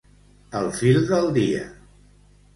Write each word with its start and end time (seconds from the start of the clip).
Al 0.59 0.69
fil 0.79 0.97
del 1.13 1.29
dia. 1.37 1.61